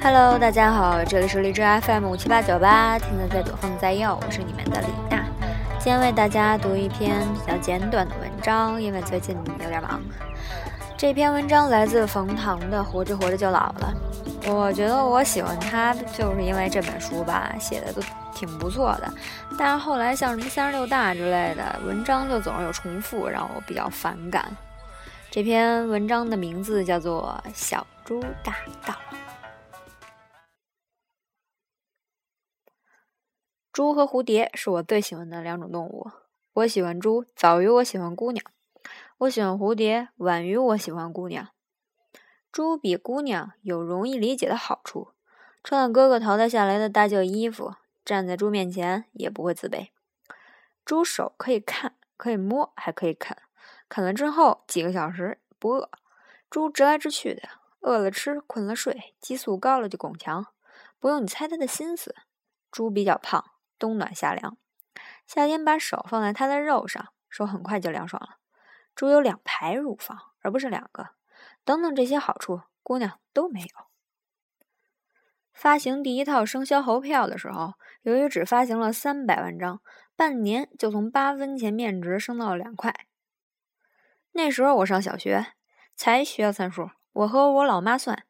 [0.00, 5.24] Hello，大家好，这里是荔枝 FM 五七八九八，听得在左，放在右，我是你们的李娜。
[5.78, 10.00] 今天为大家读一篇比较简短的文章，因为最近有点忙。
[10.96, 13.94] 这篇文章来自冯唐的《活着活着就老了》。
[14.52, 18.02] 我觉得我喜欢他，就是因为这本书吧，写的都
[18.34, 19.12] 挺不错的。
[19.58, 24.44] 但是后来像什么三十六大之类的文章，就总是有重复，让我比较反感。
[25.34, 28.54] 这篇文章的名字叫做《小猪大
[28.86, 28.92] 道》。
[33.72, 36.10] 猪和蝴蝶是我最喜欢的两种动物。
[36.52, 38.44] 我喜欢猪，早于我喜欢姑娘；
[39.16, 41.48] 我喜欢蝴蝶，晚于我喜欢姑娘。
[42.52, 45.14] 猪比姑娘有容易理解的好处，
[45.64, 49.88] 穿了哥哥淘汰下来的大旧衣服，站在猪面前也不会自卑。
[50.84, 53.34] 猪手可以看，可以摸，还可以啃。
[53.92, 55.90] 啃了之后几个小时不饿。
[56.48, 57.42] 猪直来直去的，
[57.80, 60.46] 饿了吃，困了睡，激素高了就拱墙，
[60.98, 62.14] 不用你猜它的心思。
[62.70, 63.44] 猪比较胖。
[63.78, 64.56] 冬暖夏凉，
[65.26, 68.38] 夏天把手放在它的肉上，手很快就凉爽了。
[68.94, 71.10] 猪有两排乳房，而不是两个。
[71.62, 73.66] 等等这些好处，姑娘都没有。
[75.52, 79.82] 发行第一套生肖猴票的时候，由于只发行了三百万张，
[80.16, 82.94] 半年就从八分钱面值升到了两块。
[84.32, 85.46] 那时候我上小学，
[85.94, 86.90] 才学算数。
[87.12, 88.24] 我和我老妈算，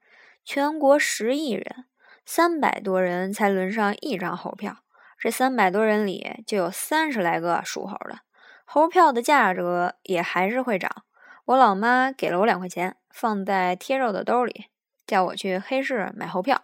[0.45, 1.84] 全国十亿人，
[2.27, 4.78] 三百多人才轮上一张猴票。
[5.19, 8.19] 这三百多人里，就有三十来个属猴的，
[8.64, 11.05] 猴票的价格也还是会涨。
[11.45, 14.67] 我老妈给了我两块钱，放在贴肉的兜里，
[15.06, 16.62] 叫我去黑市买猴票。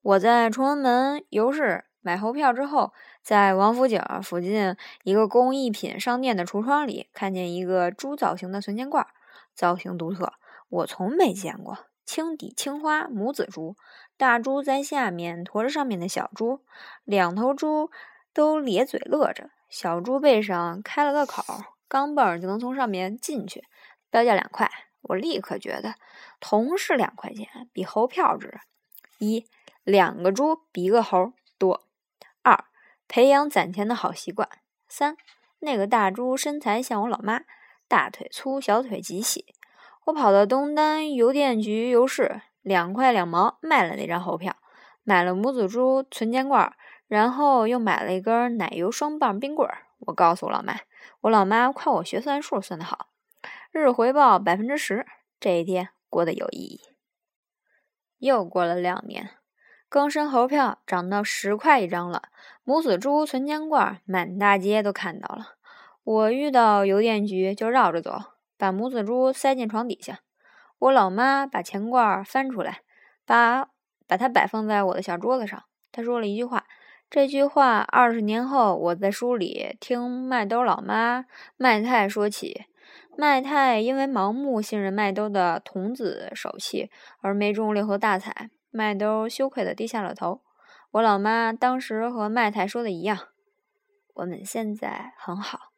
[0.00, 9.06] 我在崇文门邮市买猴票之后，在王府井附近一个工艺品商店的橱窗里，看见一个猪造型的存钱罐，
[9.54, 10.34] 造型独特，
[10.68, 11.78] 我从没见过。
[12.04, 13.76] 青底青花母子猪，
[14.16, 16.60] 大猪在下面驮着上面的小猪，
[17.04, 17.90] 两头猪
[18.34, 19.50] 都咧嘴乐着。
[19.70, 21.42] 小猪背上开了个口，
[21.88, 23.64] 钢镚就能从上面进去。
[24.10, 24.70] 标价两块，
[25.02, 25.94] 我立刻觉得
[26.40, 28.60] 同是两块钱，比猴票值。
[29.18, 29.46] 一，
[29.84, 31.86] 两个猪比一个猴多；
[33.14, 34.48] 培养攒钱的好习惯；
[34.88, 35.18] 三，
[35.58, 37.42] 那个大猪身材像我老妈，
[37.86, 39.54] 大腿粗，小腿极细。
[40.06, 44.56] 我跑到东单邮电局邮市，两块两毛卖了那张猴票，
[45.02, 46.74] 买了母子猪存钱罐，
[47.06, 49.88] 然后又买了一根奶油双棒冰棍儿。
[50.06, 50.80] 我告诉我老妈，
[51.20, 53.08] 我老妈夸我学算术算得好，
[53.72, 55.04] 日回报百分之十。
[55.38, 56.80] 这一天过得有意义。
[58.16, 59.28] 又过了两年，
[59.92, 62.22] 更生猴票涨到十块一张了，
[62.64, 65.48] 母子猪存钱罐满大街都看到了。
[66.02, 68.18] 我遇到邮电局就绕着走。
[68.56, 70.20] 把母子猪塞进床底下，
[70.78, 72.78] 我老妈把钱罐翻出来，
[73.26, 73.68] 把
[74.08, 75.62] 把它摆放在我的小桌子上。
[75.92, 76.64] 她说了一句话，
[77.10, 81.26] 这句话二十年后我在书里听麦兜老妈
[81.58, 82.64] 麦太说起。
[83.18, 90.40] 麦太因为盲目信任麦兜的童子手气而没中六合大彩，麦兜羞愧的低下了头。
[90.92, 93.28] 我老妈当时和麦太说的一样，
[94.14, 95.72] 我们现在很好。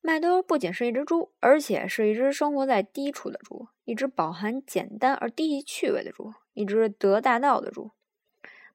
[0.00, 7.92] 麦兜不仅是一只猪，而且是一只生活在低处的猪，一只饱含简单而低级趣味的猪，一只得大道的猪。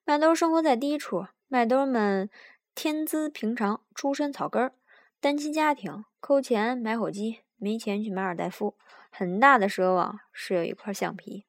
[0.06, 2.30] 麦兜生活在低处，麦兜们
[2.74, 4.72] 天资平常，出身草根，
[5.20, 8.76] 单亲家庭，抠钱买火鸡，没钱去马尔代夫，
[9.10, 11.46] 很大的奢望是有一块橡皮。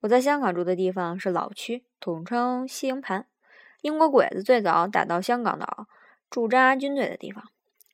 [0.00, 3.26] 我在香港住的地方是老区，统称西营盘，
[3.80, 5.88] 英国鬼子最早打到香港岛
[6.30, 7.42] 驻扎军队的地方。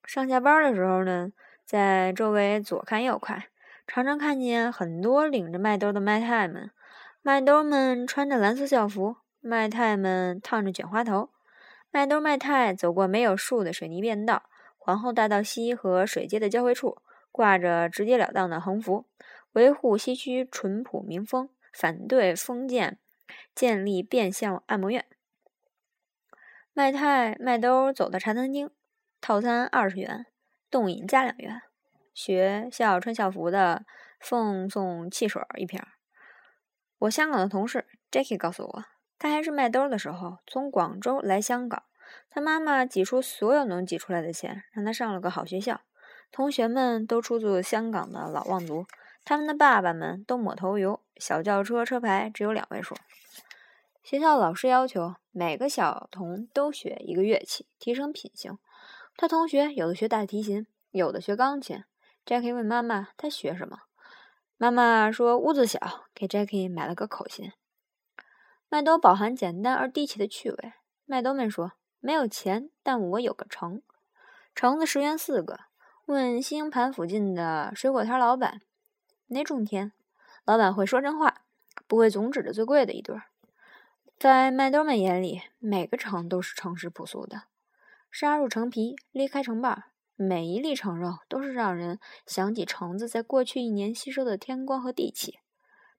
[0.04, 1.32] 上下班的时候呢，
[1.64, 3.44] 在周围左看右看，
[3.86, 6.70] 常常看见很多领着麦兜的麦太们。
[7.22, 11.30] 麦兜们穿着蓝色校服，麦太们烫着卷花头。
[11.90, 14.42] 麦兜麦太走过没有树的水泥便道，
[14.76, 16.98] 皇后大道西和水街的交汇处，
[17.32, 19.06] 挂着直截了当的横幅，
[19.52, 22.98] 维护西区淳朴民风，反对封建，
[23.54, 25.04] 建立变相按摩院。
[26.72, 28.70] 麦太麦兜走到茶餐厅。
[29.20, 30.26] 套餐二十元，
[30.70, 31.62] 冻饮加两元。
[32.12, 33.86] 学校穿校服的
[34.20, 35.80] 奉送汽水一瓶。
[36.98, 38.84] 我香港的同事 Jackie 告诉我，
[39.18, 41.84] 他还是卖兜的时候从广州来香港，
[42.28, 45.80] 他妈妈挤出所有能挤出来的钱，让他上了个好学校。
[46.30, 48.86] 同学们都出自香港的老望族，
[49.24, 52.94] 他们的爸爸们都抹头油，小轿车车牌只有两位数。
[54.02, 58.58] 学校老师要求每个小童都学一个乐器，提升品行。
[59.16, 61.84] 他同学有的学大提琴，有的学钢琴
[62.26, 63.78] ，Jackie 问妈妈他学什么，
[64.58, 67.52] 妈妈说屋子小，给 Jackie 买了个口琴。
[68.68, 70.72] 麦兜饱含简单而低气的趣味。
[71.06, 73.80] 麦兜们说没有钱，但我有个橙，
[74.54, 75.60] 橙子十元四个。
[76.06, 78.60] 问星盘附近的水果摊老板
[79.34, 79.92] 那种甜，
[80.44, 81.42] 老板会说真话，
[81.86, 83.24] 不会总指着最贵的一对儿。
[84.16, 87.42] 在麦兜们眼里，每个橙都是诚实朴素的。
[88.10, 95.40] 杀入橙皮，裂开橙瓣，每一粒橙肉都是让人想起橙子在过去一年吸收的天光和地气。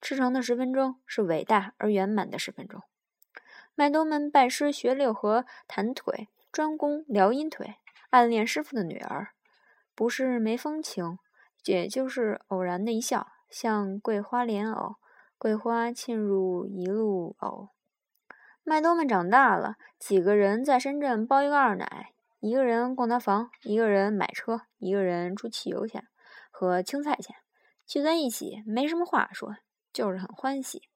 [0.02, 2.82] 吃橙的十分钟是伟大而圆满的十分钟。
[3.76, 7.76] 麦兜们拜师学六合弹腿，专攻撩阴腿，
[8.12, 9.34] 暗恋师傅的女儿，
[9.94, 11.20] 不是没风情，
[11.66, 14.96] 也就是偶然的一笑，像桂花莲藕，
[15.38, 17.70] 桂花沁入一路藕。
[18.64, 26.08] 麦兜们长大了，几个人在深圳包一个二奶，一个人供他房，一个人买车，一个人出汽油钱
[26.52, 27.36] 和青菜钱，
[27.86, 29.58] 聚在一起没什么话说，
[29.92, 30.90] 就是很欢喜。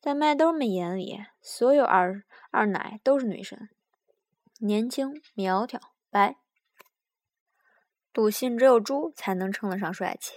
[0.00, 3.70] 在麦兜们眼里，所有二二奶都是女神，
[4.60, 5.80] 年轻、苗条、
[6.10, 6.36] 白，
[8.16, 10.32] 笃信只有猪才能称得上帅气。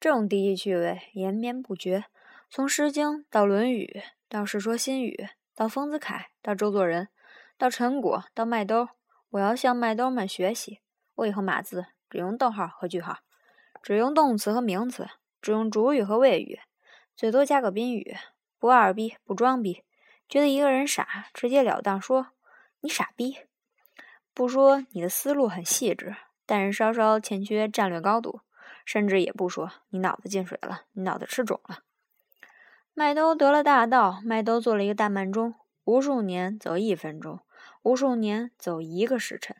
[0.00, 2.06] 这种低级趣味延绵不绝，
[2.48, 5.14] 从《诗经》到《论语》，到《世说新语》。
[5.54, 7.08] 到丰子恺，到周作人，
[7.58, 8.88] 到陈果，到麦兜，
[9.28, 10.80] 我要向麦兜们学习。
[11.16, 13.18] 我以后码字只用逗号和句号，
[13.82, 15.06] 只用动词和名词，
[15.42, 16.58] 只用主语和谓语，
[17.14, 18.16] 最多加个宾语，
[18.58, 19.84] 不二逼，不装逼。
[20.26, 22.28] 觉得一个人傻，直截了当说
[22.80, 23.36] 你傻逼，
[24.32, 26.16] 不说你的思路很细致，
[26.48, 28.40] 但是稍稍欠缺战略高度，
[28.86, 31.80] 甚至也不说你脑子进水了，你脑子吃肿了。
[32.94, 35.54] 麦兜得了大道，麦兜做了一个大慢钟，
[35.84, 37.40] 无数年走一分钟，
[37.82, 39.56] 无数年走一个时辰，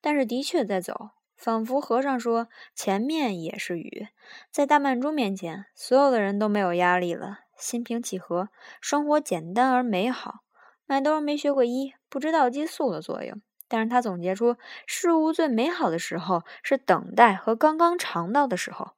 [0.00, 4.08] 但是的确在走，仿佛和尚说前面也是雨。
[4.50, 8.48] 在大慢钟面前，所有的人都没有压力了，心平气和，
[8.80, 10.40] 生活简单而美好。
[10.86, 14.56] 麦兜没学过医，不知道激素的作用，但是他总结出
[14.86, 18.92] 事物最美好的时候是等待和刚刚尝到的时候。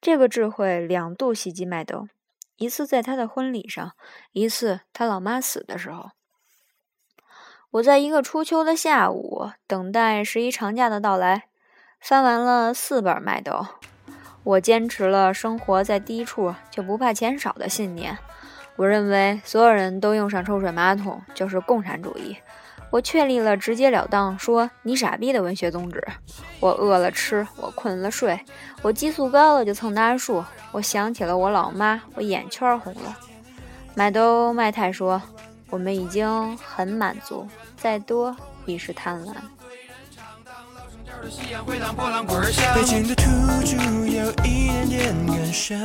[0.00, 2.08] 这个智慧两度袭击麦兜。
[2.56, 3.92] 一次在他的婚礼上，
[4.32, 6.10] 一次他老妈死的时候。
[7.70, 11.44] 我在一个初秋的下午等待十一长假的到来，
[12.00, 13.66] 翻完了四本麦兜。
[14.42, 18.18] 我坚持了生活在低处就不怕钱少的信念。
[18.76, 22.36] 我认为所有人都用上抽水马桶就是共产主义。
[22.90, 26.04] 我确立了直截了当说你傻逼的文学宗旨。
[26.58, 28.38] 我饿了吃，我困了睡，
[28.82, 30.44] 我激素高了就蹭大树。
[30.72, 33.16] 我想起了我老妈，我眼圈红了。
[33.94, 35.22] 麦兜麦太说
[35.70, 37.46] ：“我们已经很满足，
[37.76, 39.34] 再多已是贪婪。”
[41.22, 43.24] 北京的土
[43.62, 43.76] 著
[44.06, 45.78] 有一点点感伤。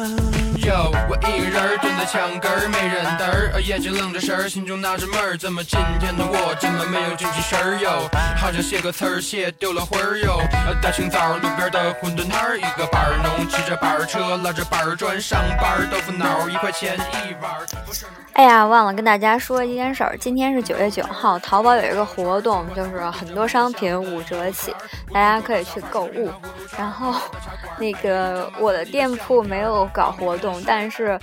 [0.66, 8.10] 哟，我一个人蹲在墙根儿，没人搭儿，眼睛愣着神儿，心中纳着闷儿，怎么今天的我这么没有精气神儿哟？
[8.38, 10.40] 好像写个词儿写丢了魂儿哟。
[10.82, 18.25] 大清早路边的馄饨摊儿，一个板儿农骑着板儿车，拉着板儿砖上班，豆腐脑一块钱一碗。
[18.36, 24.76] 哎呀，忘了跟大家说一件事儿，今天是九月九号，淘宝有一个活动，就是很多商品五折起，
[25.14, 26.30] 大家可以去购物。
[26.78, 27.14] 然后，
[27.78, 31.20] 那个我的店铺没有搞活动，但是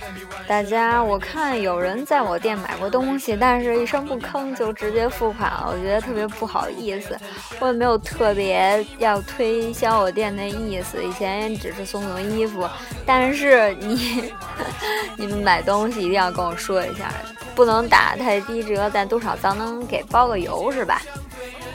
[0.47, 7.17] 大家我看有人在我店买过东西，但是一声不吭就直接付款了，我觉得特别不好意思。
[7.59, 12.67] 我也没有特别要推销我店的意思，以前也只是送送衣服。
[13.05, 14.31] 但是你
[15.17, 17.11] 你们买东西一定要跟我说一下。
[17.55, 20.99] 不能打太低折，但多少咱能给包个邮是吧？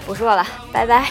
[0.04, 1.06] 不说了，拜拜。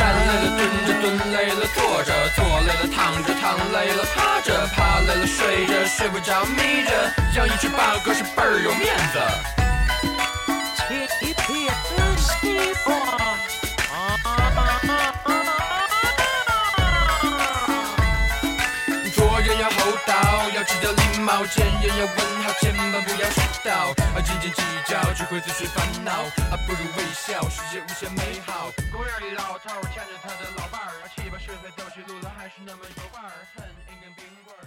[0.00, 9.20] 站累了蹲着，蹲累了坐着，坐累了躺着，躺累了趴着，趴累了睡着，睡不着眯着，养一只八哥是倍儿有面子。
[20.54, 23.94] 要记得礼貌见人要问好，千万不要迟到。
[24.22, 26.24] 斤斤计较只会自寻烦恼，
[26.66, 28.70] 不如微笑，世界无限美好。
[28.92, 33.30] 公园里老头牵着他的老伴儿，七八十岁走起路来，还是那么有伴儿。
[33.54, 34.66] 恨一根冰棍儿，